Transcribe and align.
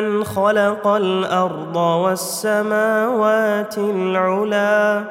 ممن 0.00 0.24
خلق 0.24 0.86
الأرض 0.86 1.76
والسماوات 1.76 3.78
العلى 3.78 5.04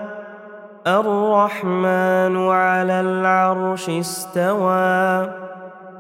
الرحمن 0.88 2.50
على 2.50 3.02
العرش 3.02 3.90
استوى 3.90 5.30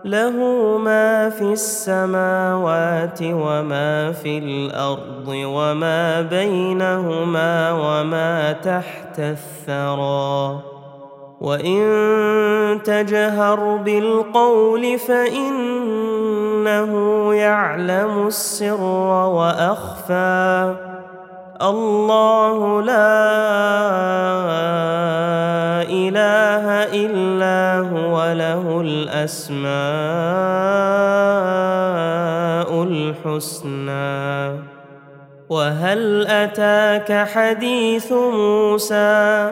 له 0.05 0.37
ما 0.77 1.29
في 1.29 1.41
السماوات 1.41 3.19
وما 3.21 4.11
في 4.11 4.37
الأرض 4.37 5.27
وما 5.27 6.21
بينهما 6.21 7.71
وما 7.71 8.51
تحت 8.51 9.19
الثرى 9.19 10.59
وان 11.41 12.79
تجهر 12.83 13.75
بالقول 13.75 14.99
فانه 14.99 16.93
يعلم 17.45 18.27
السر 18.27 18.81
وأخفى. 19.37 20.75
الله 21.61 22.81
لا 22.81 23.21
إله 25.85 26.65
إلا 27.05 27.59
هو 27.93 28.33
له 28.33 28.81
الأسماء 28.81 29.69
الحسنى. 32.83 34.59
وهل 35.49 36.27
أتاك 36.27 37.27
حديث 37.27 38.11
موسى؟ 38.11 39.51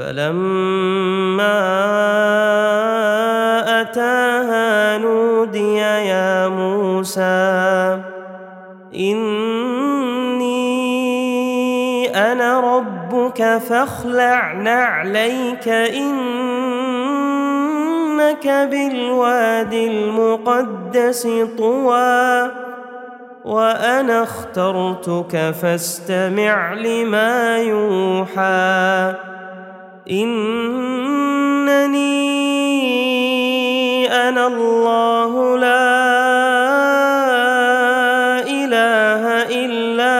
فلما 0.00 1.60
أتاها 3.80 4.98
نودي 4.98 5.76
يا 5.76 6.48
موسى 6.48 8.00
إني 8.94 10.50
أنا 12.16 12.60
ربك 12.60 13.58
فاخلع 13.58 14.52
نعليك 14.52 15.68
إنك 15.68 16.18
بالواد 18.70 19.72
المقدس 19.72 21.28
طوى 21.58 22.50
وأنا 23.44 24.22
اخترتك 24.22 25.54
فاستمع 25.62 26.72
لما 26.72 27.58
يوحى. 27.58 29.29
إنني 30.10 31.90
أنا 34.12 34.46
الله 34.46 35.58
لا 35.58 35.90
إله 38.46 39.24
إلا 39.64 40.18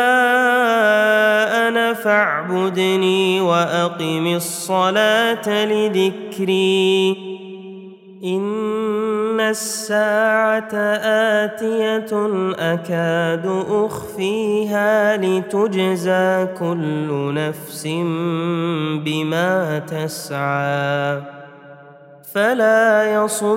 أنا 1.69 1.95
فاعبدني 1.95 3.41
وأقم 3.41 4.27
الصلاة 4.27 5.65
لذكري. 5.65 7.30
إن 8.25 9.41
الساعة 9.41 10.75
آتية 11.45 12.13
أكاد 12.59 13.65
أخفيها 13.71 15.17
لتجزى 15.17 16.47
كل 16.59 17.35
نفس 17.35 17.87
بما 19.05 19.79
تسعى. 19.79 21.21
فلا 22.35 23.15
يصدنك 23.15 23.55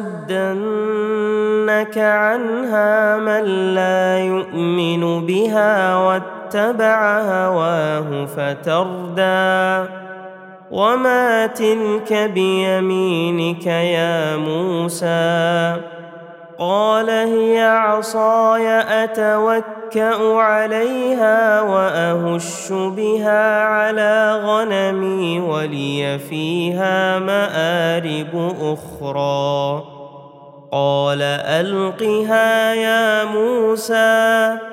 عنها 1.97 3.17
من 3.17 3.73
لا 3.75 4.19
يؤمن 4.19 5.25
بها 5.25 5.95
واتبع 5.95 7.21
هواه 7.21 8.25
فتردى. 8.25 10.02
وما 10.73 11.47
تلك 11.47 12.13
بيمينك 12.13 13.65
يا 13.67 14.37
موسى 14.37 15.75
قال 16.59 17.09
هي 17.09 17.61
عصاي 17.61 18.67
اتوكا 19.03 20.35
عليها 20.37 21.61
واهش 21.61 22.71
بها 22.71 23.63
على 23.63 24.41
غنمي 24.45 25.39
ولي 25.39 26.19
فيها 26.19 27.19
مارب 27.19 28.55
أخرى 28.61 29.83
قال 30.71 31.21
القها 31.21 32.73
يا 32.73 33.23
موسى 33.25 34.72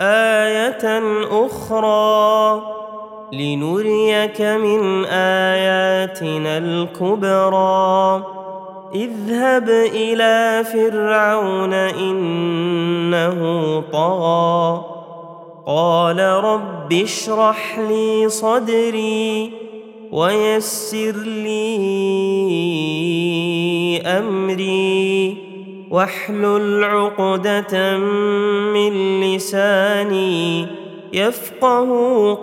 آية 0.00 1.02
أخرى 1.46 2.62
لنريك 3.32 4.40
من 4.40 5.04
آياتنا 5.04 6.58
الكبرى. 6.58 8.24
اذهب 8.94 9.68
إلى 9.68 10.64
فرعون 10.64 11.72
إنه 11.72 13.40
طغى. 13.92 14.84
قال 15.66 16.20
رب 16.20 16.92
اشرح 16.92 17.78
لي 17.78 18.28
صدري 18.28 19.52
ويسر 20.12 21.16
لي 21.16 21.62
أمري. 24.06 25.43
واحلل 25.94 26.84
عقدة 26.84 27.98
من 28.74 29.20
لساني 29.20 30.66
يفقه 31.12 31.88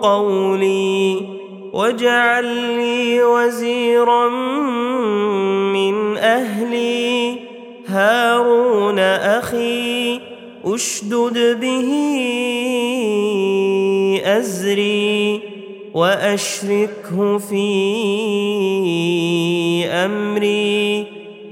قولي 0.02 1.20
واجعل 1.72 2.44
لي 2.44 3.24
وزيرا 3.24 4.28
من 5.72 6.16
أهلي 6.16 7.38
هارون 7.86 8.98
أخي 8.98 10.20
أشدد 10.64 11.60
به 11.60 11.90
أزري 14.24 15.40
وأشركه 15.94 17.38
في 17.38 17.64
أمري 19.86 21.11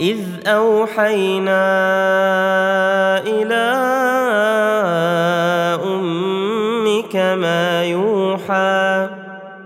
إذ 0.00 0.18
أوحينا 0.46 1.60
إلى 3.26 3.70
أمك 5.84 7.16
ما 7.16 7.84
يوحى 7.84 9.08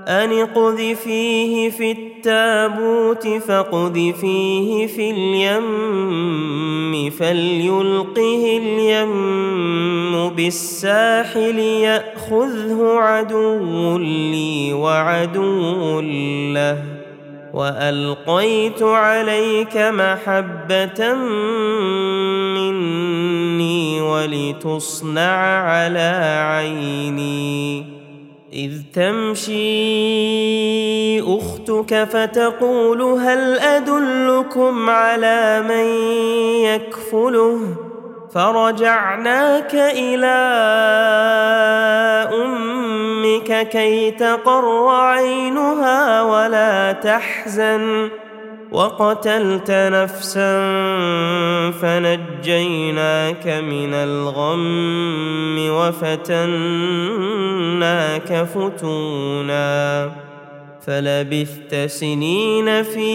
أن 0.08 0.32
اقذفيه 0.32 1.70
في 1.70 1.92
التابوت 1.92 3.28
فاقذفيه 3.28 4.86
في 4.86 5.10
اليم 5.10 7.10
فليلقه 7.10 8.60
اليم 8.62 10.28
بالساحل 10.28 11.58
يأخذه 11.58 12.94
عدو 12.98 13.98
لي 13.98 14.72
وعدو 14.72 16.00
له 16.00 16.94
وألقيت 17.54 18.82
عليك 18.82 19.76
محبة 19.76 21.14
مني 22.54 24.00
ولتصنع 24.00 25.60
على 25.62 26.38
عيني. 26.50 27.84
إذ 28.52 28.72
تمشي 28.94 29.54
أختك 31.20 32.04
فتقول 32.04 33.02
هل 33.02 33.58
أدلكم 33.58 34.90
على 34.90 35.62
من 35.68 35.86
يكفله؟ 36.64 37.60
فرجعناك 38.34 39.74
إلى 39.74 40.26
أمك 42.34 42.83
كي 43.52 44.10
تقر 44.10 44.88
عينها 44.88 46.22
ولا 46.22 46.92
تحزن. 46.92 48.08
وقتلت 48.72 49.70
نفسا 49.70 50.60
فنجيناك 51.70 53.46
من 53.46 53.94
الغم 53.94 55.70
وفتناك 55.70 56.48
فتونا. 58.54 60.10
فلبثت 60.86 61.74
سنين 61.86 62.82
في 62.82 63.14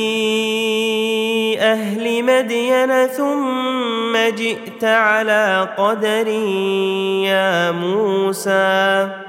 أهل 1.59 2.23
مدين 2.23 3.07
ثم 3.07 4.17
جئت 4.37 4.83
على 4.83 5.67
قدر 5.77 6.27
يا 7.27 7.71
موسى. 7.71 9.28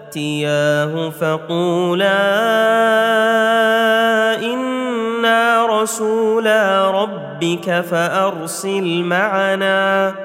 فاتياه 0.11 1.09
فقولا 1.09 2.21
إنا 4.43 5.65
رسولا 5.65 6.91
ربك 6.91 7.81
فأرسل 7.81 9.03
معنا 9.03 10.15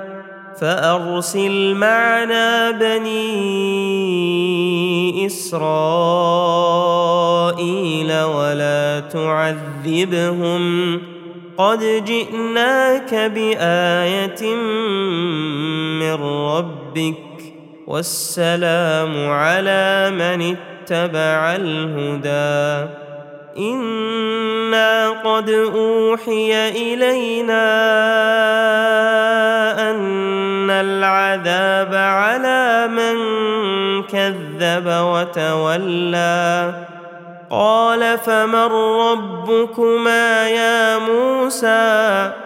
فأرسل 0.60 1.74
معنا 1.74 2.70
بني 2.70 3.26
إسرائيل 5.26 5.62
ولا 8.22 9.00
تعذبهم 9.00 11.00
قد 11.58 12.04
جئناك 12.06 13.14
بآية 13.14 14.54
من 16.00 16.14
ربك 16.22 17.25
والسلام 17.86 19.30
على 19.30 20.10
من 20.10 20.56
اتبع 20.56 21.56
الهدى. 21.56 22.90
إنا 23.58 25.10
قد 25.10 25.50
أوحي 25.50 26.68
إلينا 26.68 27.66
أن 29.90 30.70
العذاب 30.70 31.94
على 31.94 32.88
من 32.90 33.16
كذب 34.02 34.86
وتولى. 34.86 36.74
قال 37.50 38.18
فمن 38.18 38.72
ربكما 39.00 40.48
يا 40.48 40.98
موسى؟ 40.98 42.45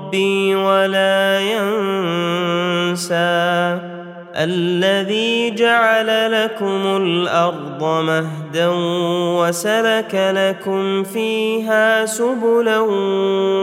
ولا 0.55 1.39
ينسى 1.41 3.11
الذي 4.35 5.51
جعل 5.51 6.31
لكم 6.43 6.97
الأرض 6.97 7.83
مهدا 7.83 8.67
وسلك 9.39 10.15
لكم 10.15 11.03
فيها 11.03 12.05
سبلا 12.05 12.79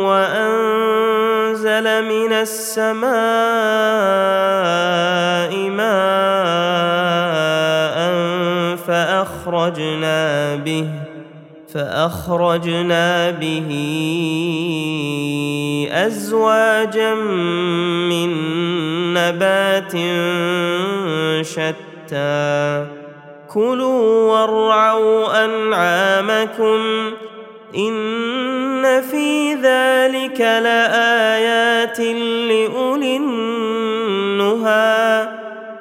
وأنزل 0.07 1.85
من 2.05 2.33
السماء 2.33 3.09
ماء 5.71 6.69
فأخرجنا 8.87 10.57
به 10.57 10.89
فأخرجنا 11.75 13.31
به 13.31 13.69
أزواجا 15.93 17.15
من 18.09 18.31
نبات 19.15 19.93
شتى. 21.47 22.87
كلوا 23.49 24.33
وارعوا 24.33 25.45
أنعامكم 25.45 26.81
إن 27.77 29.03
في 29.03 29.55
ذلك 29.55 30.41
لآيات 30.41 32.01
لأولي 32.01 33.17
النهى 33.17 33.38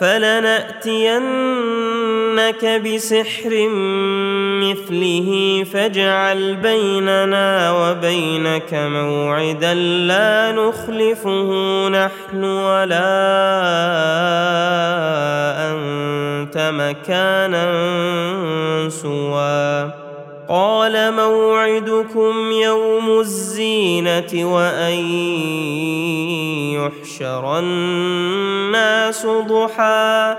فلنأتينك 0.00 1.26
بسحر 2.64 3.68
مثله 4.62 5.64
فاجعل 5.72 6.56
بيننا 6.56 7.72
وبينك 7.72 8.74
موعدا 8.74 9.74
لا 9.74 10.52
نخلفه 10.52 11.88
نحن 11.88 12.44
ولا 12.44 13.06
أنت 15.70 16.56
مكانا 16.74 17.66
سوى. 18.88 20.05
قال 20.48 21.12
موعدكم 21.12 22.52
يوم 22.52 23.20
الزينة 23.20 24.54
وأن 24.54 24.98
يحشر 26.74 27.58
الناس 27.58 29.26
ضحى. 29.26 30.36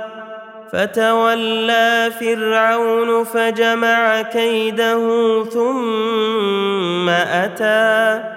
فتولى 0.71 2.11
فرعون 2.19 3.23
فجمع 3.23 4.21
كيده 4.21 4.99
ثم 5.43 7.09
أتى. 7.09 8.36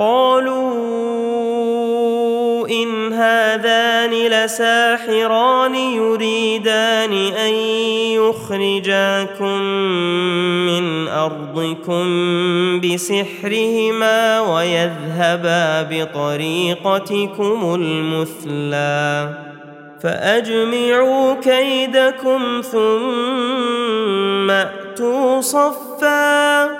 قالوا 0.00 0.70
إن 2.68 3.12
هذان 3.12 4.10
لساحران 4.10 5.74
يريدان 5.74 7.12
أن 7.12 7.54
يخرجاكم 8.16 9.62
من 10.66 11.08
أرضكم 11.08 12.04
بسحرهما 12.80 14.40
ويذهبا 14.40 15.82
بطريقتكم 15.82 17.74
المثلى 17.74 19.34
فأجمعوا 20.02 21.34
كيدكم 21.34 22.60
ثم 22.72 24.50
أتوا 24.50 25.40
صفا 25.40 26.79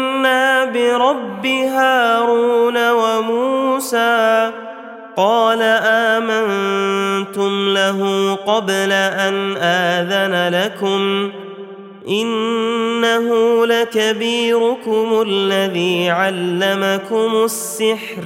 برب 0.65 1.45
هارون 1.45 2.91
وموسى 2.91 4.51
قال 5.17 5.61
آمنتم 5.85 7.73
له 7.73 8.33
قبل 8.35 8.91
أن 8.91 9.57
آذن 9.57 10.55
لكم 10.55 11.31
إنه 12.07 13.27
لكبيركم 13.65 15.23
الذي 15.27 16.09
علمكم 16.09 17.43
السحر 17.43 18.23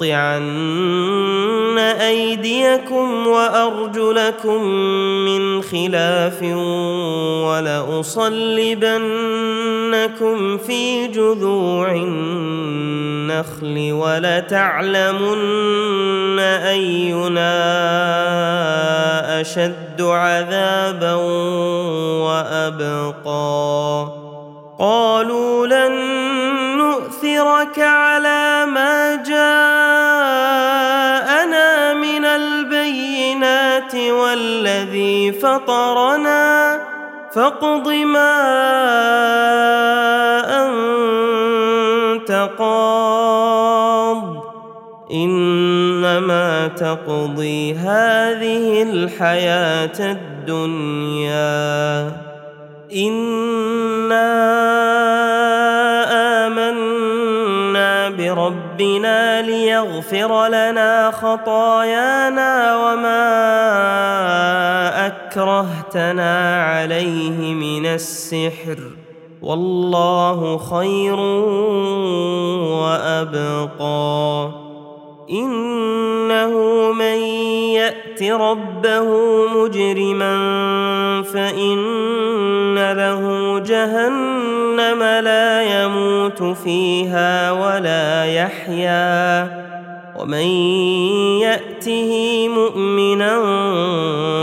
فلاقطعن 0.00 1.78
أيديكم 1.78 3.26
وأرجلكم 3.26 4.62
من 5.24 5.62
خلاف 5.62 6.42
ولأصلبنكم 7.44 8.28
في 10.58 11.06
جذوع 11.06 11.92
النخل 11.92 13.92
ولتعلمن 13.92 15.38
أينا 16.38 17.56
أشد 19.40 20.02
عذابا 20.02 21.14
وأبقى. 22.24 24.08
قالوا 24.78 25.66
لن 25.66 25.92
نؤثرك 26.76 27.78
على 27.78 28.66
ما 28.66 29.14
جاءنا 29.14 29.36
من 31.94 32.24
البينات 32.24 33.94
والذي 33.94 35.32
فطرنا. 35.32 36.80
فاقض 37.34 37.88
ما 37.88 38.36
أنت 40.66 42.48
قاض. 42.58 44.44
إنما 45.12 46.68
تقضي 46.68 47.74
هذه 47.74 48.82
الحياة 48.82 50.00
الدنيا. 50.00 52.12
إنا 52.96 54.46
بربنا 58.36 59.42
ليغفر 59.42 60.46
لنا 60.46 61.10
خطايانا 61.10 62.76
وما 62.76 63.26
أكرهتنا 65.06 66.64
عليه 66.64 67.54
من 67.54 67.86
السحر. 67.86 68.78
والله 69.42 70.58
خير 70.58 71.20
وأبقى. 72.82 74.50
إنه 75.30 76.52
من 76.92 77.18
يأت 77.74 78.22
ربه 78.22 79.06
مجرما 79.54 80.36
فإن 81.22 82.92
له 82.92 83.58
جهنم 83.58 84.35
لا 85.20 85.82
يموت 85.82 86.42
فيها 86.42 87.50
ولا 87.50 88.24
يحيا. 88.24 89.66
ومن 90.16 90.46
يأته 91.40 92.48
مؤمنا 92.48 93.36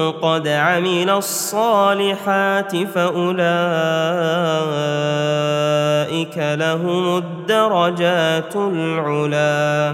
قد 0.09 0.47
عمل 0.47 1.09
الصالحات 1.09 2.77
فأولئك 2.77 3.43
لهم 6.37 7.17
الدرجات 7.17 8.55
العلى 8.55 9.93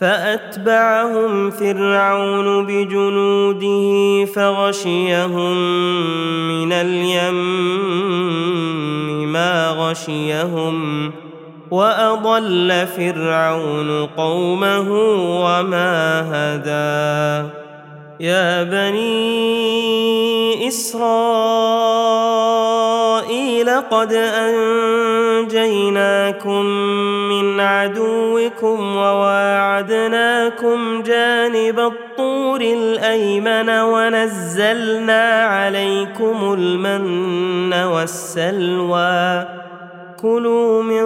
فأتبعهم 0.00 1.50
فرعون 1.50 2.66
بجنوده 2.66 4.24
فغشيهم 4.24 5.56
من 6.48 6.72
اليم 6.72 7.34
ما 9.32 9.70
غشيهم 9.70 11.10
وأضل 11.70 12.86
فرعون 12.96 14.06
قومه 14.06 14.92
وما 15.44 16.20
هدى. 16.32 17.48
يا 18.20 18.62
بني 18.62 19.88
إسرائيل 20.68 20.98
قد 23.90 24.12
أنجيناكم 25.52 26.64
عدوكم 27.60 28.96
وواعدناكم 28.96 30.78
جانب 31.02 31.78
الطور 31.80 32.60
الأيمن 32.60 33.70
ونزلنا 33.70 35.42
عليكم 35.44 36.54
المن 36.58 37.72
والسلوى. 37.72 39.44
كلوا 40.22 40.82
من 40.82 41.04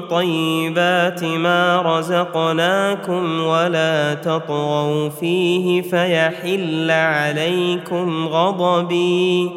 طيبات 0.00 1.24
ما 1.24 1.82
رزقناكم 1.82 3.44
ولا 3.44 4.14
تطغوا 4.14 5.08
فيه 5.08 5.82
فيحل 5.82 6.90
عليكم 6.90 8.28
غضبي. 8.28 9.50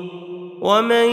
ومن 0.67 1.09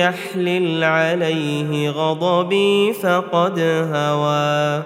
يحلل 0.00 0.84
عليه 0.84 1.90
غضبي 1.90 2.92
فقد 2.92 3.58
هوى. 3.92 4.82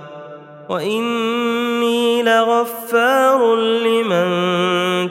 وإني 0.69 2.23
لغفار 2.23 3.57
لمن 3.57 4.29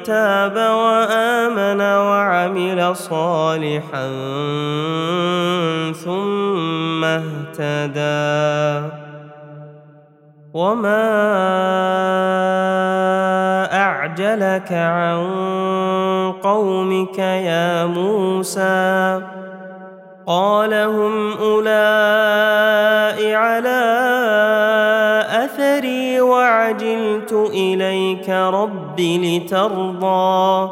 تاب 0.04 0.56
وآمن 0.56 1.82
وعمل 1.82 2.96
صالحا 2.96 4.08
ثم 6.06 7.04
اهتدى. 7.04 9.07
وما 10.58 11.06
اعجلك 13.74 14.72
عن 14.74 15.22
قومك 16.44 17.20
يا 17.20 17.86
موسى 17.86 19.22
قال 20.28 20.74
هم 20.74 21.34
اولئك 21.34 22.98
على 23.36 23.82
اثري 25.46 26.22
وعجلت 26.22 27.34
اليك 27.54 28.30
رب 28.30 29.00
لترضى 29.00 30.70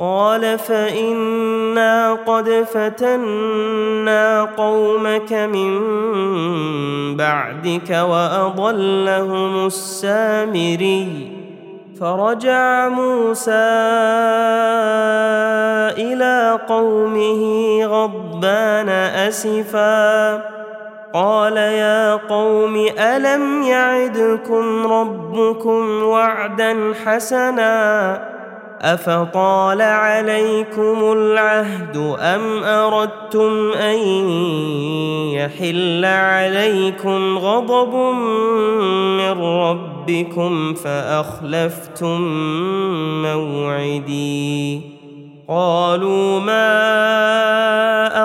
قال 0.00 0.58
فإنا 0.58 2.12
قد 2.12 2.66
فتنا 2.72 4.44
قومك 4.44 5.32
من 5.32 5.80
بعدك 7.16 7.90
وأضلهم 7.90 9.66
السامري. 9.66 11.32
فرجع 12.00 12.88
موسى 12.88 13.52
إلى 15.98 16.58
قومه 16.68 17.42
غضبان 17.84 18.88
أسفا. 19.28 20.34
قال 21.14 21.56
يا 21.56 22.14
قوم 22.14 22.86
ألم 22.98 23.62
يعدكم 23.62 24.92
ربكم 24.92 26.02
وعدا 26.02 26.94
حسنا؟ 27.04 28.39
أفطال 28.80 29.82
عليكم 29.82 31.12
العهد 31.12 31.96
أم 32.20 32.64
أردتم 32.64 33.72
أن 33.72 33.98
يحل 35.32 36.04
عليكم 36.04 37.38
غضب 37.38 37.94
من 39.16 39.42
ربكم 39.42 40.74
فأخلفتم 40.74 42.20
موعدي؟ 43.22 44.80
قالوا 45.48 46.40
ما 46.40 47.39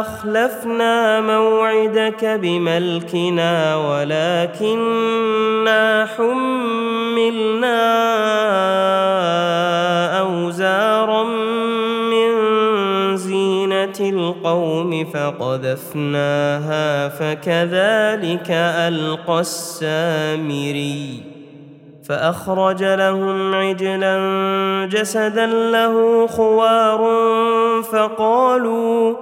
أخلفنا 0.06 1.22
موعدك 1.22 2.26
بملكنا 2.26 3.76
ولكنا 3.76 5.26
حملنا 6.18 7.82
أوزارا 10.20 11.24
من 12.12 12.32
زينة 13.18 14.00
القوم 14.00 15.06
فقذفناها 15.06 17.10
فكذلك 17.10 18.48
ألقى 18.88 19.40
السامري 19.40 21.24
فأخرج 22.10 22.84
لهم 22.84 23.56
عجلا 23.56 24.16
جسدا 24.92 25.46
له 25.46 26.28
خوار 26.28 27.00
فقالوا 27.92 29.16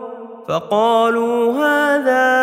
فقالوا 0.47 1.53
هذا 1.53 2.33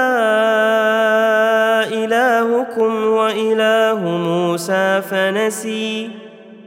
إلهكم 1.93 3.07
وإله 3.07 4.01
موسى 4.05 5.03
فنسي. 5.11 6.11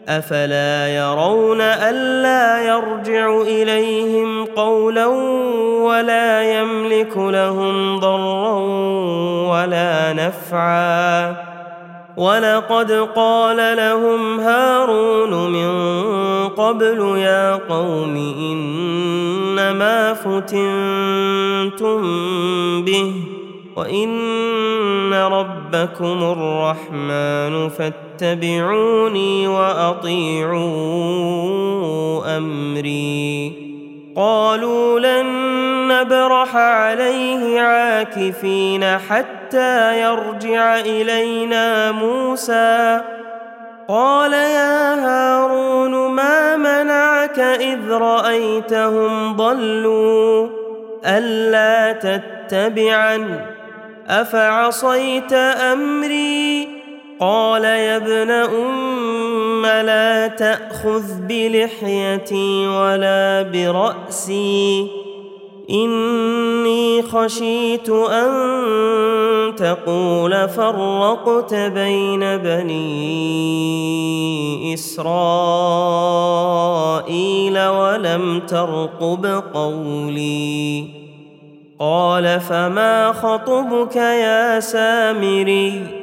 أفلا 0.10 0.96
يرون 0.96 1.62
ألا 1.62 2.68
يرجع 2.68 3.42
إليهم 3.42 4.46
قولا 4.46 5.06
ولا 5.86 6.60
يملك 6.60 7.18
لهم 7.18 8.00
ضرا 8.00 8.60
ولا 9.50 10.14
نفعا. 10.14 11.36
ولقد 12.18 12.92
قال 13.16 13.78
لهم 13.78 14.40
هارون 14.40 15.52
من 15.52 15.74
قبل 16.50 17.18
يا 17.18 17.56
قوم 17.56 18.16
انما 19.74 20.14
فتنتم 20.14 22.02
به 22.86 23.14
وان 23.76 25.14
ربكم 25.14 26.24
الرحمن 26.24 27.70
فاتبعوني 27.70 29.48
واطيعوا 29.48 30.58
امري 32.38 33.54
قالوا 34.16 35.00
لن 35.00 35.28
نبرح 35.88 36.56
عليه 36.56 37.62
عاكفين 37.62 38.98
حتى 38.98 40.02
يرجع 40.02 40.80
الينا 40.80 41.92
موسى 41.92 43.02
قال 43.88 44.34
يا 44.34 44.96
هارون 44.96 46.12
ما 46.12 46.56
منعك 46.56 47.40
إذ 47.40 47.92
رأيتهم 47.92 49.36
ضلوا 49.36 50.48
ألا 51.06 51.92
تتبعن؟ 51.92 53.46
أفعصيت 54.08 55.34
أمري؟ 55.34 56.68
قال 57.20 57.64
يا 57.64 57.96
ابن 57.96 58.32
أم 58.32 59.66
لا 59.66 60.28
تأخذ 60.28 61.04
بلحيتي 61.22 62.68
ولا 62.68 63.42
برأسي. 63.42 64.88
إني 65.70 67.02
خشيت 67.02 67.90
أن 67.90 68.32
تقول 69.56 70.50
فرقت 70.50 71.54
بين 71.54 72.38
بني 72.38 73.14
إسرائيل 74.74 75.68
ولم 77.68 78.40
ترقب 78.40 79.44
قولي. 79.54 80.86
قال 81.80 82.40
فما 82.40 83.12
خطبك 83.12 83.96
يا 83.96 84.60
سامري؟ 84.60 86.03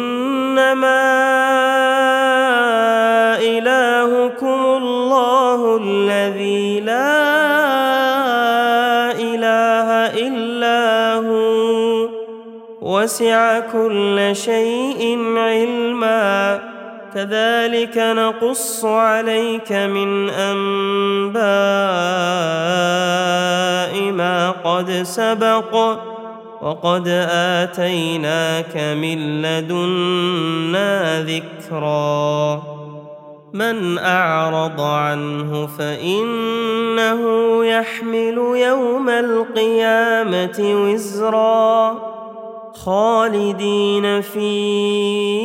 إنما 0.71 1.11
إلهكم 3.39 4.65
الله 4.65 5.79
الذي 5.83 6.79
لا 6.79 7.11
إله 9.11 9.87
إلا 10.27 11.15
هو. 11.27 12.09
وسع 12.81 13.59
كل 13.59 14.29
شيء 14.33 15.19
علما. 15.37 16.59
كذلك 17.15 17.97
نقص 17.97 18.85
عليك 18.85 19.71
من 19.71 20.29
أنباء 20.29 21.41
ما 24.11 24.51
قد 24.51 24.91
سبق. 24.91 25.97
وقد 26.61 27.07
آتيناك 27.31 28.77
من 28.77 29.41
لدنا 29.41 31.23
ذكرا. 31.23 32.61
من 33.53 33.97
أعرض 33.97 34.81
عنه 34.81 35.67
فإنه 35.67 37.21
يحمل 37.65 38.37
يوم 38.55 39.09
القيامة 39.09 40.59
وزرا. 40.59 41.97
خالدين 42.73 44.21
فيه. 44.21 45.41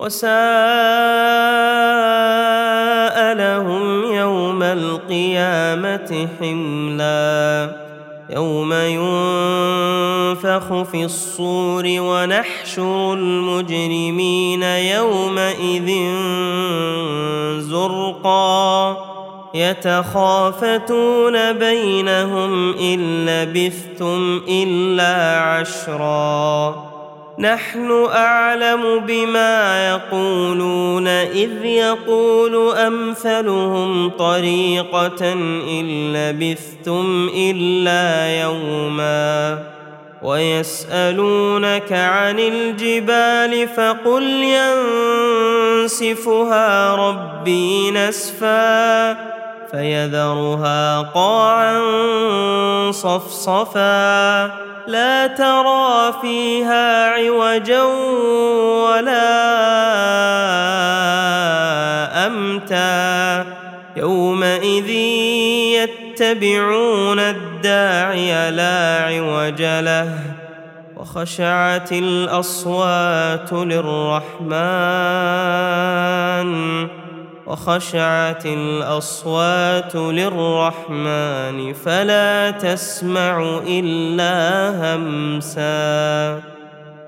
وساء 0.00 0.34
لهم 3.34 4.12
يوم 4.12 4.62
القيامة 4.62 6.28
حملا. 6.40 7.84
يوم 8.30 8.72
ينفخ 10.44 10.82
في 10.82 11.04
الصور 11.04 11.84
ونحشر 11.86 13.14
المجرمين 13.14 14.62
يومئذ 14.62 15.90
زرقا. 17.60 18.96
يتخافتون 19.54 21.52
بينهم 21.52 22.78
إن 22.78 23.26
لبثتم 23.26 24.40
إلا 24.48 25.40
عشرا. 25.40 26.74
نحن 27.38 28.06
أعلم 28.14 28.98
بما 29.06 29.88
يقولون 29.88 31.06
إذ 31.08 31.64
يقول 31.64 32.76
أمثلهم 32.76 34.10
طريقة 34.10 35.32
إن 35.70 36.12
لبثتم 36.12 37.30
إلا 37.36 38.42
يوما. 38.42 39.73
ويسألونك 40.24 41.92
عن 41.92 42.38
الجبال 42.38 43.68
فقل 43.68 44.22
ينسفها 45.82 46.94
ربي 46.94 47.90
نسفا 47.90 49.12
فيذرها 49.70 51.00
قاعا 51.00 51.80
صفصفا 52.90 54.44
لا 54.86 55.26
ترى 55.26 56.14
فيها 56.22 57.08
عوجا 57.10 57.82
ولا 58.82 59.34
أمتا 62.26 63.46
يومئذ 63.96 64.90
يتبعون 66.20 67.53
الداعي 67.64 68.50
لا 68.50 69.04
عوج 69.04 69.62
له 69.62 70.18
وخشعت 70.96 71.92
الأصوات 71.92 73.52
للرحمن 73.52 74.48
وخشعت 77.46 78.46
الأصوات 78.46 79.96
للرحمن 79.96 81.72
فلا 81.72 82.50
تسمع 82.50 83.60
إلا 83.66 84.34
همسا. 84.94 86.53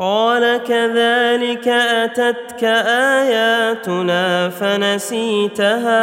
قال 0.00 0.60
كذلك 0.64 1.68
أتتك 1.68 2.64
آياتنا 3.20 4.48
فنسيتها 4.48 6.00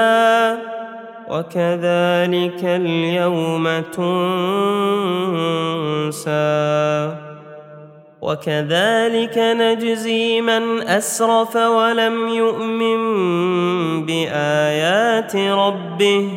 وكذلك 1.30 2.62
اليوم 2.64 3.82
تنسى 3.92 4.18
وكذلك 8.22 9.38
نجزي 9.38 10.42
من 10.42 10.82
أسرف 10.82 11.56
ولم 11.56 12.30
يؤمن 12.30 13.00
بآيات 14.06 15.36
ربه 15.36 16.30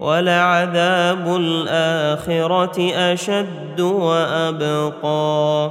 ولعذاب 0.00 1.36
الآخرة 1.36 2.92
أشد 2.94 3.80
وأبقى 3.80 5.70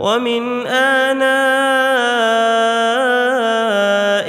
ومن 0.00 0.66
آناء 0.66 1.20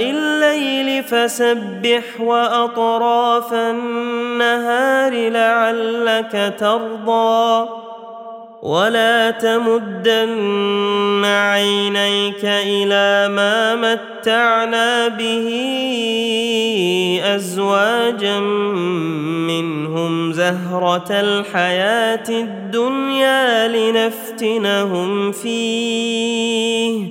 الليل 0.09 1.03
فسبح 1.03 2.03
وأطراف 2.19 3.53
النهار 3.53 5.29
لعلك 5.29 6.53
ترضى. 6.59 7.69
ولا 8.61 9.31
تمدن 9.31 11.25
عينيك 11.25 12.45
إلى 12.45 13.33
ما 13.33 13.75
متعنا 13.75 15.07
به 15.07 15.47
ازواجا 17.25 18.39
منهم 19.49 20.33
زهره 20.33 21.11
الحياة 21.11 22.29
الدنيا 22.29 23.67
لنفتنهم 23.67 25.31
فيه 25.31 27.07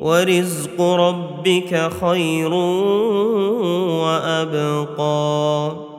ورزق 0.00 0.80
ربك 0.80 1.90
خير 2.00 2.52
وابقى 4.02 5.89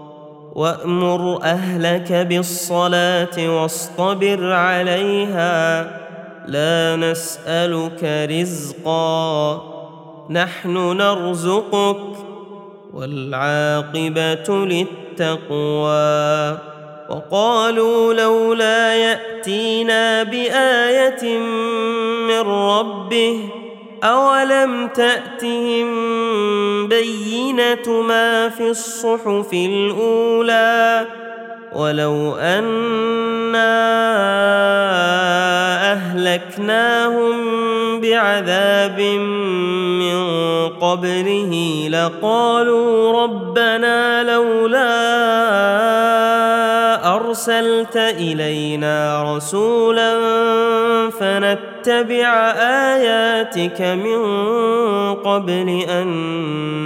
وأمر 0.56 1.44
أهلك 1.44 2.12
بالصلاة 2.12 3.62
واصطبر 3.62 4.52
عليها. 4.52 5.84
لا 6.48 6.96
نسألك 6.96 8.30
رزقا. 8.32 9.62
نحن 10.30 10.98
نرزقك. 10.98 12.16
والعاقبة 12.94 14.66
للتقوى. 14.66 16.58
وقالوا 17.10 18.14
لولا 18.14 18.96
يأتينا 18.96 20.24
بآية 20.24 21.40
من 22.28 22.40
ربه 22.40 23.61
اولم 24.04 24.88
تاتهم 24.88 25.88
بينه 26.88 28.02
ما 28.02 28.50
في 28.50 28.70
الصحف 28.70 29.54
الاولى 29.54 31.06
ولو 31.74 32.36
انا 32.36 33.72
اهلكناهم 35.94 37.32
بعذاب 38.02 39.02
من 40.02 40.18
قبله 40.70 41.88
لقالوا 41.90 43.24
ربنا 43.24 44.24
لولا 44.24 44.92
ارسلت 47.16 47.98
الينا 47.98 49.24
رسولا 49.36 50.14
فنتبع 51.82 52.30
آياتك 52.94 53.82
من 53.82 54.22
قبل 55.16 55.86
أن 55.90 56.08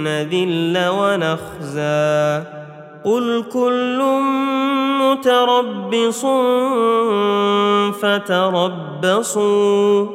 نذل 0.04 0.88
ونخزى. 0.88 2.42
قل 3.04 3.44
كل 3.52 4.02
متربص 5.00 6.26
فتربصوا 8.02 10.06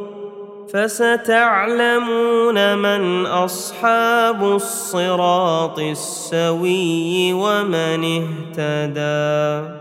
فستعلمون 0.73 2.77
من 2.77 3.25
أصحاب 3.25 4.43
الصراط 4.43 5.79
السوي 5.79 7.33
ومن 7.33 8.23
اهتدي 8.57 9.80